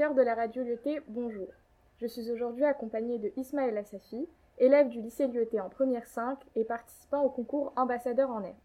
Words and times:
De 0.00 0.22
la 0.22 0.34
radio 0.34 0.64
Lyoté, 0.64 1.02
bonjour. 1.08 1.46
Je 2.00 2.06
suis 2.06 2.30
aujourd'hui 2.30 2.64
accompagnée 2.64 3.18
de 3.18 3.30
Ismaël 3.36 3.76
Assafi, 3.76 4.26
élève 4.56 4.88
du 4.88 5.02
lycée 5.02 5.26
Lyoté 5.26 5.60
en 5.60 5.68
première 5.68 6.08
5 6.08 6.38
et 6.56 6.64
participant 6.64 7.20
au 7.22 7.28
concours 7.28 7.74
Ambassadeur 7.76 8.30
en 8.30 8.42
herbe. 8.42 8.56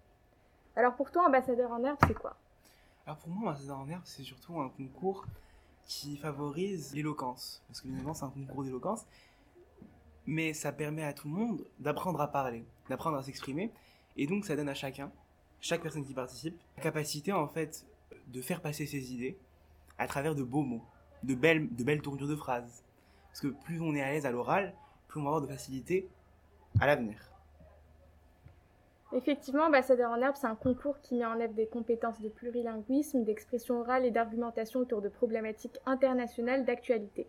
Alors 0.78 0.96
pour 0.96 1.12
toi, 1.12 1.28
Ambassadeur 1.28 1.72
en 1.72 1.84
herbe, 1.84 1.98
c'est 2.08 2.14
quoi? 2.14 2.38
Alors 3.06 3.18
pour 3.18 3.30
moi, 3.30 3.52
Ambassadeur 3.52 3.80
en 3.80 3.90
herbe, 3.90 4.02
c'est 4.06 4.24
surtout 4.24 4.62
un 4.62 4.70
concours 4.70 5.26
qui 5.84 6.16
favorise 6.16 6.96
l'éloquence. 6.96 7.62
Parce 7.68 7.82
que 7.82 7.90
évidemment, 7.90 8.14
c'est 8.14 8.26
un 8.26 8.30
concours 8.30 8.64
d'éloquence. 8.64 9.06
Mais 10.26 10.54
ça 10.54 10.72
permet 10.72 11.04
à 11.04 11.12
tout 11.12 11.28
le 11.28 11.34
monde 11.34 11.66
d'apprendre 11.80 12.22
à 12.22 12.32
parler, 12.32 12.64
d'apprendre 12.90 13.18
à 13.18 13.24
s'exprimer. 13.24 13.74
Et 14.16 14.26
donc, 14.26 14.46
ça 14.46 14.56
donne 14.56 14.70
à 14.70 14.74
chacun, 14.74 15.12
chaque 15.60 15.82
personne 15.82 16.06
qui 16.06 16.14
participe, 16.14 16.58
la 16.78 16.84
capacité 16.84 17.34
en 17.34 17.50
fait 17.50 17.86
de 18.28 18.42
faire 18.42 18.62
passer 18.62 18.86
ses 18.86 19.14
idées 19.14 19.38
à 19.98 20.08
travers 20.08 20.34
de 20.34 20.44
beaux 20.44 20.64
mots, 20.64 20.84
de 21.24 21.34
belles, 21.36 22.02
tournures 22.02 22.28
de 22.28 22.36
phrases. 22.36 22.84
Parce 23.28 23.42
que 23.42 23.48
plus 23.48 23.82
on 23.82 23.94
est 23.96 24.02
à 24.02 24.12
l'aise 24.12 24.26
à 24.26 24.32
l'oral, 24.32 24.74
plus 25.08 25.20
on 25.20 25.24
va 25.24 25.30
avoir 25.30 25.42
de 25.42 25.48
facilité 25.48 26.08
à 26.80 26.88
l'avenir. 26.88 27.18
Effectivement, 29.14 29.66
Ambassadeur 29.66 30.12
en 30.12 30.22
herbe, 30.22 30.36
c'est 30.36 30.48
un 30.48 30.56
concours 30.56 31.00
qui 31.02 31.16
met 31.16 31.26
en 31.26 31.40
œuvre 31.40 31.54
des 31.54 31.68
compétences 31.68 32.20
de 32.22 32.28
plurilinguisme, 32.28 33.24
d'expression 33.24 33.80
orale 33.80 34.06
et 34.06 34.12
d'argumentation 34.12 34.82
autour 34.82 35.02
de 35.02 35.10
problématiques 35.10 35.80
internationales 35.86 36.66
d'actualité. 36.66 37.28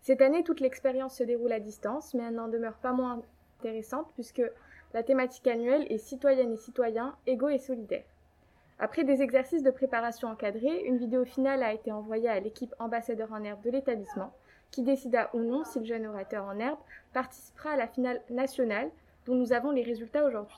Cette 0.00 0.22
année, 0.22 0.44
toute 0.44 0.60
l'expérience 0.60 1.16
se 1.16 1.24
déroule 1.24 1.52
à 1.52 1.60
distance, 1.60 2.14
mais 2.14 2.22
elle 2.22 2.34
n'en 2.34 2.48
demeure 2.48 2.76
pas 2.78 2.92
moins 2.92 3.22
intéressante 3.58 4.10
puisque 4.14 4.42
la 4.94 5.02
thématique 5.02 5.46
annuelle 5.46 5.86
est 5.90 5.98
citoyenne 5.98 6.52
et 6.52 6.56
citoyens, 6.56 7.14
égaux 7.26 7.50
et 7.50 7.58
solidaires. 7.58 8.06
Après 8.80 9.02
des 9.02 9.22
exercices 9.22 9.64
de 9.64 9.72
préparation 9.72 10.28
encadrés, 10.28 10.84
une 10.84 10.98
vidéo 10.98 11.24
finale 11.24 11.64
a 11.64 11.72
été 11.72 11.90
envoyée 11.90 12.28
à 12.28 12.38
l'équipe 12.38 12.74
ambassadeur 12.78 13.32
en 13.32 13.42
herbe 13.42 13.62
de 13.62 13.70
l'établissement, 13.70 14.32
qui 14.70 14.82
décida 14.82 15.30
ou 15.34 15.40
non 15.40 15.64
si 15.64 15.80
le 15.80 15.84
jeune 15.84 16.06
orateur 16.06 16.44
en 16.44 16.58
herbe 16.58 16.78
participera 17.12 17.70
à 17.70 17.76
la 17.76 17.88
finale 17.88 18.22
nationale, 18.30 18.90
dont 19.26 19.34
nous 19.34 19.52
avons 19.52 19.72
les 19.72 19.82
résultats 19.82 20.24
aujourd'hui. 20.24 20.56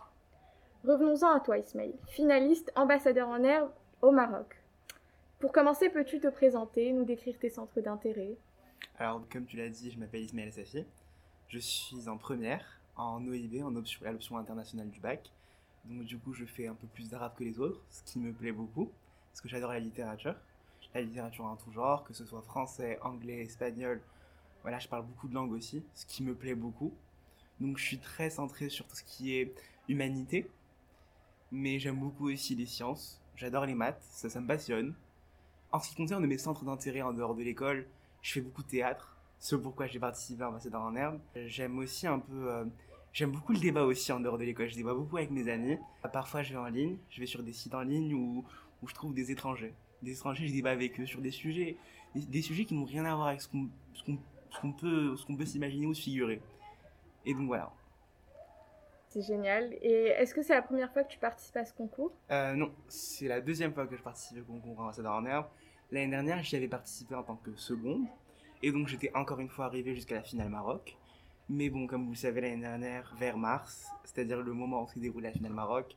Revenons-en 0.85 1.31
à 1.35 1.41
toi, 1.41 1.59
Ismail, 1.59 1.95
finaliste 2.09 2.73
ambassadeur 2.75 3.29
en 3.29 3.43
herbe 3.43 3.71
au 4.03 4.11
Maroc. 4.11 4.61
Pour 5.39 5.53
commencer, 5.53 5.89
peux-tu 5.89 6.21
te 6.21 6.29
présenter, 6.29 6.93
nous 6.93 7.05
décrire 7.05 7.39
tes 7.39 7.49
centres 7.49 7.81
d'intérêt? 7.81 8.37
Alors, 8.99 9.23
comme 9.33 9.47
tu 9.47 9.57
l'as 9.57 9.71
dit, 9.71 9.91
je 9.91 9.99
m'appelle 9.99 10.23
Ismail 10.23 10.53
Safi. 10.53 10.85
Je 11.49 11.59
suis 11.59 12.09
en 12.09 12.19
première, 12.19 12.81
en 12.97 13.27
OIB, 13.27 13.63
en 13.65 13.75
option, 13.77 14.07
à 14.07 14.13
l'option 14.13 14.37
internationale 14.37 14.91
du 14.91 15.01
bac. 15.01 15.31
Donc 15.85 16.05
du 16.05 16.19
coup, 16.19 16.33
je 16.33 16.45
fais 16.45 16.67
un 16.67 16.75
peu 16.75 16.87
plus 16.87 17.09
d'arabe 17.09 17.35
que 17.37 17.45
les 17.45 17.59
autres, 17.59 17.81
ce 17.91 18.03
qui 18.03 18.19
me 18.19 18.33
plaît 18.33 18.53
beaucoup, 18.53 18.91
parce 19.31 19.41
que 19.41 19.49
j'adore 19.49 19.73
la 19.73 19.81
littérature. 19.81 20.35
La 20.95 21.03
littérature 21.03 21.45
en 21.45 21.57
tout 21.57 21.71
genre, 21.71 22.03
que 22.05 22.13
ce 22.13 22.25
soit 22.25 22.43
français, 22.43 22.99
anglais, 23.03 23.43
espagnol. 23.43 24.01
Voilà, 24.63 24.79
je 24.79 24.89
parle 24.89 25.07
beaucoup 25.07 25.29
de 25.29 25.35
langues 25.35 25.53
aussi, 25.53 25.85
ce 25.95 26.05
qui 26.05 26.23
me 26.23 26.35
plaît 26.35 26.55
beaucoup. 26.55 26.93
Donc 27.61 27.79
je 27.79 27.85
suis 27.85 27.99
très 27.99 28.31
centré 28.31 28.69
sur 28.69 28.87
tout 28.87 28.97
ce 28.97 29.05
qui 29.05 29.37
est 29.37 29.55
humanité, 29.89 30.51
mais 31.53 31.79
j'aime 31.79 31.99
beaucoup 31.99 32.29
aussi 32.31 32.57
les 32.57 32.67
sciences. 32.67 33.21
J'adore 33.37 33.67
les 33.67 33.75
maths, 33.75 34.03
ça, 34.03 34.29
ça 34.29 34.41
me 34.41 34.47
passionne. 34.47 34.95
En 35.73 35.79
ce 35.79 35.91
qui 35.91 35.95
concerne 35.95 36.27
mes 36.27 36.39
centres 36.39 36.65
d'intérêt 36.65 37.03
en 37.03 37.13
dehors 37.13 37.35
de 37.35 37.43
l'école, 37.43 37.87
je 38.23 38.33
fais 38.33 38.41
beaucoup 38.41 38.63
de 38.63 38.69
théâtre, 38.69 39.17
ce 39.39 39.57
pourquoi 39.57 39.87
j'ai 39.87 40.01
participé 40.01 40.43
à 40.43 40.49
Ambassadeur 40.49 40.83
en 40.83 40.95
Herbe. 40.97 41.21
J'aime 41.47 41.79
aussi 41.79 42.07
un 42.07 42.19
peu 42.19 42.53
euh, 42.53 42.65
J'aime 43.13 43.33
beaucoup 43.33 43.53
le 43.53 43.59
débat 43.59 43.83
aussi 43.83 44.13
en 44.13 44.21
dehors 44.21 44.39
de 44.39 44.45
l'école. 44.45 44.69
Je 44.69 44.77
débat 44.77 44.95
beaucoup 44.95 45.17
avec 45.17 45.31
mes 45.31 45.49
amis. 45.51 45.79
Parfois, 46.13 46.43
je 46.43 46.53
vais 46.53 46.59
en 46.59 46.67
ligne, 46.67 46.97
je 47.11 47.21
vais 47.21 47.27
sur 47.27 47.43
des 47.43 47.53
sites 47.53 47.75
en 47.75 47.83
ligne 47.83 48.15
où, 48.15 48.45
où 48.83 48.89
je 48.89 48.95
trouve 48.95 49.15
des 49.15 49.33
étrangers. 49.33 49.75
Des 50.03 50.13
étrangers, 50.13 50.47
je 50.47 50.53
débat 50.53 50.71
avec 50.71 50.99
eux 51.01 51.07
sur 51.07 51.21
des 51.21 51.33
sujets, 51.33 51.77
des, 52.15 52.43
sujets 52.43 52.65
qui 52.65 52.75
n'ont 52.75 52.85
rien 52.85 53.05
à 53.05 53.15
voir 53.15 53.29
avec 53.29 53.41
ce 53.41 53.49
qu'on 53.49 53.69
qu'on 54.61 54.73
peut, 54.73 55.17
ce 55.17 55.25
qu'on 55.25 55.37
peut 55.37 55.47
s'imaginer 55.47 55.87
ou 55.87 55.95
se 55.95 56.03
figurer. 56.03 56.41
Et 57.25 57.35
donc 57.35 57.47
voilà. 57.47 57.73
C'est 59.09 59.23
génial. 59.23 59.73
Et 59.83 60.07
est-ce 60.07 60.35
que 60.35 60.43
c'est 60.43 60.55
la 60.55 60.63
première 60.63 60.93
fois 60.93 61.05
que 61.05 61.13
tu 61.13 61.19
participes 61.19 61.57
à 61.57 61.65
ce 61.65 61.73
concours? 61.73 62.13
Euh, 62.31 62.55
Non, 62.55 62.73
c'est 62.89 63.29
la 63.29 63.41
deuxième 63.41 63.73
fois 63.73 63.87
que 63.87 63.97
je 63.97 64.03
participe 64.03 64.39
au 64.49 64.53
concours 64.53 64.81
Ambassadeur 64.81 65.15
en 65.15 65.25
herbe. 65.27 65.47
L'année 65.91 66.11
dernière, 66.11 66.43
j'y 66.43 66.57
avais 66.57 66.69
participé 66.69 67.15
en 67.15 67.23
tant 67.23 67.37
que 67.37 67.55
seconde. 67.57 68.07
Et 68.63 68.73
donc 68.73 68.89
j'étais 68.89 69.11
encore 69.15 69.41
une 69.41 69.49
fois 69.49 69.65
arrivé 69.65 69.95
jusqu'à 69.95 70.17
la 70.17 70.23
finale 70.23 70.49
Maroc. 70.49 70.97
Mais 71.53 71.69
bon, 71.69 71.89
comme 71.89 72.05
vous 72.05 72.13
le 72.13 72.17
savez, 72.17 72.43
l'année 72.43 72.61
dernière, 72.61 73.13
vers 73.19 73.37
mars, 73.37 73.89
c'est-à-dire 74.05 74.41
le 74.41 74.53
moment 74.53 74.85
où 74.85 74.89
s'est 74.89 75.01
déroulé 75.01 75.27
la 75.27 75.33
finale 75.33 75.53
Maroc, 75.53 75.97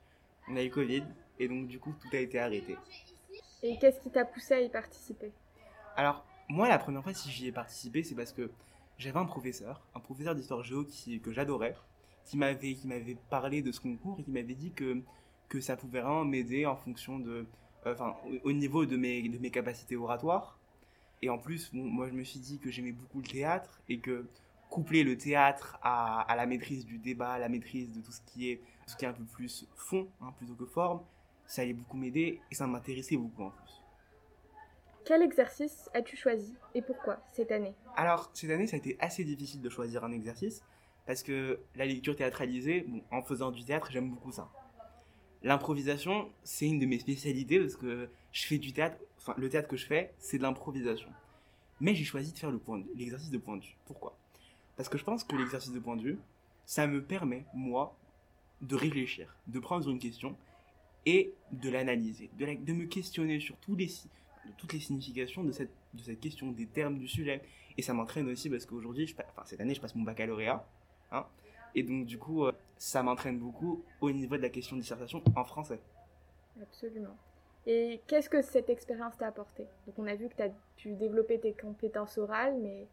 on 0.49 0.55
a 0.55 0.63
eu 0.63 0.71
Covid 0.71 1.03
et 1.37 1.47
donc 1.47 1.67
du 1.67 1.79
coup 1.79 1.93
tout 2.01 2.07
a 2.11 2.17
été 2.17 2.39
arrêté. 2.39 2.75
Et 3.61 3.77
qu'est-ce 3.77 4.01
qui 4.01 4.09
t'a 4.09 4.25
poussé 4.25 4.55
à 4.55 4.61
y 4.61 4.69
participer? 4.69 5.31
Alors, 5.95 6.25
moi 6.49 6.67
la 6.67 6.79
première 6.79 7.03
fois 7.03 7.13
si 7.13 7.29
j'y 7.29 7.47
ai 7.47 7.51
participé, 7.51 8.01
c'est 8.01 8.15
parce 8.15 8.33
que 8.33 8.49
j'avais 8.97 9.19
un 9.19 9.25
professeur, 9.25 9.85
un 9.93 9.99
professeur 9.99 10.33
d'histoire 10.33 10.63
géo 10.63 10.85
qui, 10.85 11.19
que 11.19 11.31
j'adorais, 11.31 11.75
qui 12.25 12.35
m'avait 12.35 12.73
qui 12.73 12.87
m'avait 12.87 13.17
parlé 13.29 13.61
de 13.61 13.71
ce 13.71 13.79
concours 13.79 14.19
et 14.19 14.23
qui 14.23 14.31
m'avait 14.31 14.55
dit 14.55 14.71
que 14.71 15.03
que 15.49 15.61
ça 15.61 15.77
pouvait 15.77 16.01
vraiment 16.01 16.25
m'aider 16.25 16.65
en 16.65 16.77
fonction 16.77 17.19
de 17.19 17.45
euh, 17.85 17.93
enfin 17.93 18.15
au, 18.43 18.51
niveau 18.51 18.87
de 18.87 18.97
mes 18.97 19.29
de 19.29 19.37
mes 19.37 19.51
capacités 19.51 19.97
oratoires. 19.97 20.57
Et 21.21 21.29
en 21.29 21.37
plus, 21.37 21.71
moi 21.73 22.09
je 22.09 22.13
me 22.13 22.23
suis 22.23 22.39
dit 22.39 22.57
que 22.57 22.71
j'aimais 22.71 22.91
beaucoup 22.91 23.21
le 23.21 23.27
théâtre 23.27 23.79
et 23.87 23.99
que 23.99 24.25
coupler 24.73 25.03
le 25.03 25.15
théâtre 25.15 25.77
à, 25.83 26.25
la 26.35 26.47
maîtrise 26.47 26.83
du 26.83 26.97
débat, 26.97 27.33
à 27.33 27.37
la 27.37 27.47
maîtrise 27.47 27.91
de 27.91 28.01
tout 28.01 28.11
ce 28.11 28.21
qui 28.21 28.49
est, 28.49 28.59
ce 28.87 28.95
qui 28.95 29.05
est 29.05 29.07
un 29.07 29.13
peu 29.13 29.23
plus 29.23 29.67
fond 29.75 30.07
hein, 30.19 30.33
plutôt 30.35 30.55
que 30.55 30.65
forme, 30.65 31.03
ça 31.45 31.61
allait 31.61 31.73
beaucoup 31.73 31.95
m'aider 31.95 32.41
et 32.49 32.55
ça 32.55 32.65
m'intéressait 32.65 33.15
beaucoup 33.15 33.43
en 33.43 33.51
plus. 33.51 33.83
Quel 35.05 35.21
exercice 35.21 35.91
as-tu 35.93 36.17
choisi 36.17 36.55
et 36.73 36.81
pourquoi 36.81 37.19
cette 37.33 37.51
année? 37.51 37.75
Alors, 37.95 38.31
cette 38.33 38.49
année, 38.49 38.65
ça 38.65 38.75
a 38.75 38.79
été 38.79 38.97
assez 38.99 39.23
difficile 39.23 39.61
de 39.61 39.69
choisir 39.69 40.03
un 40.05 40.11
exercice 40.11 40.63
parce 41.05 41.21
que 41.21 41.59
la 41.75 41.85
lecture 41.85 42.15
théâtralisée, 42.15 42.87
en 43.11 43.21
faisant 43.21 43.51
du 43.51 43.63
théâtre, 43.63 43.91
j'aime 43.91 44.09
beaucoup 44.09 44.31
ça. 44.31 44.49
L'improvisation, 45.43 46.31
c'est 46.43 46.65
une 46.65 46.79
de 46.79 46.87
mes 46.87 46.97
spécialités 46.97 47.59
parce 47.59 47.75
que 47.75 48.09
je 48.31 48.47
fais 48.47 48.57
du 48.57 48.73
théâtre, 48.73 48.97
enfin, 49.19 49.35
le 49.37 49.49
théâtre 49.49 49.67
que 49.67 49.77
je 49.77 49.85
fais, 49.85 50.15
c'est 50.17 50.39
de 50.39 50.43
l'improvisation. 50.43 51.09
Mais 51.79 51.93
j'ai 51.93 52.05
choisi 52.05 52.33
de 52.33 52.39
faire 52.39 52.51
l'exercice 52.95 53.29
de 53.29 53.37
point 53.37 53.57
de 53.57 53.63
vue. 53.63 53.77
Pourquoi? 53.85 54.17
Parce 54.75 54.89
que 54.89 54.97
je 54.97 55.03
pense 55.03 55.23
que 55.23 55.35
l'exercice 55.35 55.71
de 55.71 55.79
point 55.79 55.95
de 55.95 56.01
vue, 56.01 56.19
ça 56.65 56.87
me 56.87 57.03
permet, 57.03 57.45
moi, 57.53 57.95
de 58.61 58.75
réfléchir, 58.75 59.35
de 59.47 59.59
prendre 59.59 59.89
une 59.89 59.99
question 59.99 60.35
et 61.05 61.33
de 61.51 61.69
l'analyser, 61.69 62.29
de, 62.37 62.45
de, 62.45 62.73
me 62.73 62.85
questionner 62.85 63.39
sur 63.39 63.57
tous 63.57 63.75
les, 63.75 63.89
toutes 64.57 64.73
les 64.73 64.79
significations 64.79 65.43
de 65.43 65.51
cette, 65.51 65.71
de 65.93 66.01
cette 66.01 66.19
question, 66.19 66.51
des 66.51 66.65
termes 66.65 66.97
du 66.97 67.07
sujet. 67.07 67.41
Et 67.77 67.81
ça 67.81 67.93
m'entraîne 67.93 68.29
aussi 68.29 68.49
parce 68.49 68.65
qu'aujourd'hui, 68.65 69.13
enfin 69.13 69.43
cette 69.45 69.59
année, 69.59 69.73
je 69.73 69.81
passe 69.81 69.95
mon 69.95 70.03
baccalauréat. 70.03 70.65
Hein, 71.11 71.25
et 71.75 71.83
donc, 71.83 72.05
du 72.05 72.17
coup, 72.17 72.45
euh, 72.45 72.51
ça 72.77 73.03
m'entraîne 73.03 73.39
beaucoup 73.39 73.83
au 73.99 74.11
niveau 74.11 74.37
de 74.37 74.41
la 74.41 74.49
question 74.49 74.75
de 74.75 74.81
dissertation 74.81 75.21
en 75.35 75.43
français. 75.43 75.79
Absolument. 76.61 77.17
Et 77.65 78.01
qu'est-ce 78.07 78.29
que 78.29 78.41
cette 78.41 78.69
expérience 78.69 79.17
t'a 79.17 79.27
apporté? 79.27 79.65
Donc, 79.87 79.97
on 79.97 80.05
a 80.05 80.15
vu 80.15 80.29
que 80.29 80.35
tu 80.35 80.41
as 80.43 80.51
pu 80.77 80.93
développer 80.93 81.39
tes 81.39 81.53
compétences 81.53 82.17
orales, 82.17 82.57
mais 82.61 82.87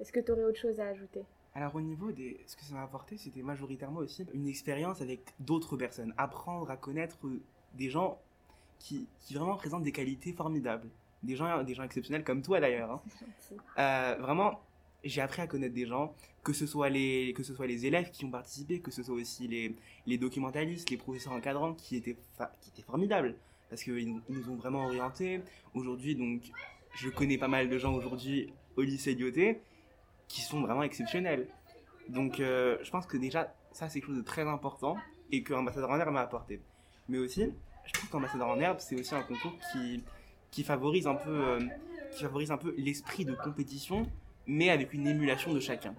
est-ce 0.00 0.12
que 0.12 0.20
tu 0.20 0.32
aurais 0.32 0.44
autre 0.44 0.58
chose 0.58 0.80
à 0.80 0.86
ajouter? 0.86 1.24
Alors 1.54 1.74
au 1.74 1.80
niveau 1.80 2.12
de 2.12 2.36
ce 2.46 2.56
que 2.56 2.62
ça 2.62 2.74
m'a 2.74 2.82
apporté, 2.82 3.16
c'était 3.16 3.42
majoritairement 3.42 4.00
aussi 4.00 4.24
une 4.32 4.46
expérience 4.46 5.00
avec 5.00 5.20
d'autres 5.40 5.76
personnes, 5.76 6.14
apprendre 6.16 6.70
à 6.70 6.76
connaître 6.76 7.18
des 7.74 7.90
gens 7.90 8.20
qui, 8.78 9.08
qui, 9.20 9.34
vraiment 9.34 9.56
présentent 9.56 9.82
des 9.82 9.92
qualités 9.92 10.32
formidables, 10.32 10.88
des 11.22 11.34
gens, 11.34 11.62
des 11.64 11.74
gens 11.74 11.82
exceptionnels 11.82 12.22
comme 12.22 12.42
toi 12.42 12.60
d'ailleurs. 12.60 12.90
Hein. 12.92 13.02
Euh, 13.78 14.16
vraiment, 14.18 14.60
j'ai 15.04 15.20
appris 15.20 15.40
à 15.40 15.46
connaître 15.46 15.74
des 15.74 15.86
gens, 15.86 16.12
que 16.42 16.52
ce 16.52 16.66
soit 16.66 16.88
les, 16.88 17.32
que 17.32 17.42
ce 17.42 17.54
soit 17.54 17.66
les 17.66 17.86
élèves 17.86 18.10
qui 18.10 18.24
ont 18.24 18.30
participé, 18.30 18.80
que 18.80 18.90
ce 18.90 19.02
soit 19.02 19.14
aussi 19.14 19.46
les, 19.46 19.76
les 20.06 20.18
documentalistes, 20.18 20.90
les 20.90 20.96
professeurs 20.96 21.32
encadrants 21.32 21.74
qui 21.74 21.96
étaient, 21.96 22.16
qui 22.60 22.70
étaient 22.70 22.82
formidables 22.82 23.36
parce 23.70 23.82
qu'ils 23.82 24.12
nous, 24.12 24.22
nous 24.28 24.50
ont 24.50 24.56
vraiment 24.56 24.86
orientés. 24.86 25.40
Aujourd'hui, 25.74 26.14
donc, 26.14 26.42
je 26.96 27.08
connais 27.08 27.38
pas 27.38 27.48
mal 27.48 27.68
de 27.68 27.78
gens 27.78 27.94
aujourd'hui 27.94 28.52
au 28.76 28.82
lycée 28.82 29.14
Lyoté 29.14 29.60
qui 30.28 30.42
sont 30.42 30.60
vraiment 30.60 30.82
exceptionnels. 30.82 31.48
Donc 32.08 32.40
euh, 32.40 32.78
je 32.82 32.90
pense 32.90 33.06
que 33.06 33.16
déjà, 33.16 33.54
ça 33.72 33.88
c'est 33.88 34.00
quelque 34.00 34.10
chose 34.10 34.18
de 34.18 34.22
très 34.22 34.42
important 34.42 34.96
et 35.32 35.42
que 35.42 35.54
Ambassadeur 35.54 35.90
en 35.90 35.98
herbe 35.98 36.12
m'a 36.12 36.20
apporté. 36.20 36.60
Mais 37.08 37.18
aussi, 37.18 37.52
je 37.84 37.92
trouve 37.92 38.08
qu'Ambassadeur 38.10 38.48
en 38.48 38.60
herbe, 38.60 38.78
c'est 38.80 38.98
aussi 38.98 39.14
un 39.14 39.22
concours 39.22 39.54
qui, 39.72 40.02
qui 40.50 40.62
favorise 40.62 41.06
un 41.06 41.14
peu, 41.14 41.30
euh, 41.30 42.56
peu 42.60 42.74
l'esprit 42.76 43.24
de 43.24 43.34
compétition, 43.34 44.06
mais 44.46 44.70
avec 44.70 44.92
une 44.92 45.06
émulation 45.06 45.52
de 45.52 45.60
chacun. 45.60 45.94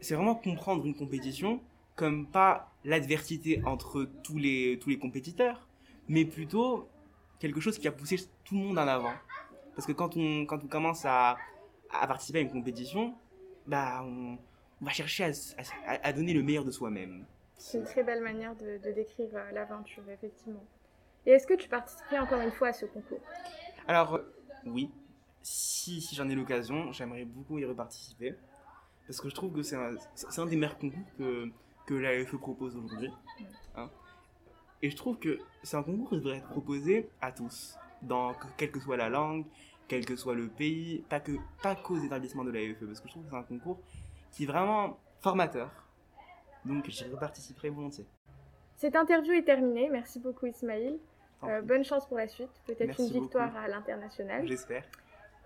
C'est 0.00 0.14
vraiment 0.14 0.34
comprendre 0.34 0.84
une 0.84 0.94
compétition 0.94 1.60
comme 1.94 2.26
pas 2.26 2.70
l'adversité 2.84 3.62
entre 3.64 4.08
tous 4.22 4.36
les, 4.36 4.78
tous 4.78 4.90
les 4.90 4.98
compétiteurs, 4.98 5.66
mais 6.08 6.24
plutôt 6.24 6.88
quelque 7.38 7.60
chose 7.60 7.78
qui 7.78 7.88
a 7.88 7.92
poussé 7.92 8.16
tout 8.44 8.54
le 8.54 8.60
monde 8.60 8.78
en 8.78 8.86
avant. 8.86 9.12
Parce 9.74 9.86
que 9.86 9.92
quand 9.92 10.16
on, 10.16 10.46
quand 10.46 10.62
on 10.62 10.68
commence 10.68 11.04
à, 11.04 11.36
à 12.00 12.06
participer 12.06 12.38
à 12.38 12.42
une 12.42 12.50
compétition, 12.50 13.14
bah, 13.66 14.02
on, 14.04 14.38
va 14.80 14.90
chercher 14.90 15.32
à, 15.86 16.12
donner 16.12 16.34
le 16.34 16.42
meilleur 16.42 16.64
de 16.64 16.70
soi-même. 16.70 17.24
C'est 17.56 17.78
une 17.78 17.84
très 17.84 18.02
belle 18.02 18.22
manière 18.22 18.54
de, 18.54 18.78
décrire 18.92 19.30
euh, 19.34 19.50
l'aventure, 19.52 20.02
effectivement. 20.10 20.62
Et 21.24 21.30
est-ce 21.30 21.46
que 21.46 21.54
tu 21.54 21.68
participerais 21.68 22.18
encore 22.18 22.40
une 22.40 22.52
fois 22.52 22.68
à 22.68 22.72
ce 22.72 22.86
concours? 22.86 23.20
Alors, 23.88 24.16
euh, 24.16 24.34
oui. 24.66 24.90
si, 25.42 26.00
si 26.00 26.14
j'en 26.14 26.28
ai 26.28 26.34
l'occasion, 26.34 26.92
j'aimerais 26.92 27.24
beaucoup 27.24 27.58
y 27.58 27.64
reparticiper. 27.64 28.34
Parce 29.06 29.20
que 29.20 29.28
je 29.28 29.34
trouve 29.34 29.52
que 29.52 29.62
c'est 29.62 29.76
un, 29.76 29.94
c'est 30.14 30.40
un 30.40 30.46
des 30.46 30.56
meilleurs 30.56 30.78
concours 30.78 31.06
que, 31.16 31.48
que 31.86 31.94
l'AFE 31.94 32.36
propose 32.36 32.76
aujourd'hui. 32.76 33.10
hein. 33.76 33.88
Et 34.82 34.90
je 34.90 34.96
trouve 34.96 35.18
que 35.18 35.38
c'est 35.62 35.76
un 35.76 35.82
concours 35.82 36.10
qui 36.10 36.16
devrait 36.16 36.38
être 36.38 36.48
proposé 36.48 37.08
à 37.20 37.32
tous, 37.32 37.78
dans, 38.02 38.34
quelle 38.56 38.70
que 38.70 38.80
soit 38.80 38.96
la 38.96 39.08
langue, 39.08 39.46
quel 39.88 40.04
que 40.04 40.16
soit 40.16 40.34
le 40.34 40.48
pays, 40.48 41.04
pas 41.08 41.20
que 41.20 41.32
pas 41.62 41.74
qu'aux 41.74 41.98
établissements 41.98 42.44
de 42.44 42.50
l'AFE, 42.50 42.84
parce 42.84 43.00
que 43.00 43.08
je 43.08 43.12
trouve 43.12 43.24
que 43.24 43.30
c'est 43.30 43.36
un 43.36 43.42
concours 43.42 43.78
qui 44.32 44.44
est 44.44 44.46
vraiment 44.46 44.98
formateur. 45.20 45.70
Donc 46.64 46.88
j'y 46.88 47.04
reparticiperai 47.04 47.70
volontiers. 47.70 48.06
Cette 48.76 48.96
interview 48.96 49.32
est 49.32 49.44
terminée. 49.44 49.88
Merci 49.90 50.20
beaucoup 50.20 50.46
Ismail. 50.46 50.98
Euh, 51.44 51.62
bonne 51.62 51.84
chance 51.84 52.06
pour 52.06 52.18
la 52.18 52.28
suite. 52.28 52.50
Peut-être 52.66 52.98
une 53.00 53.08
victoire 53.08 53.50
beaucoup. 53.50 53.64
à 53.64 53.68
l'international. 53.68 54.46
J'espère. 54.46 54.84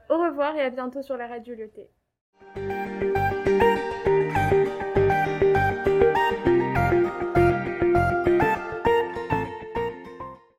Au 0.09 0.19
revoir 0.19 0.57
et 0.57 0.63
à 0.63 0.71
bientôt 0.71 1.03
sur 1.03 1.17
la 1.17 1.27
radio 1.27 1.55
Lyoté. 1.55 2.80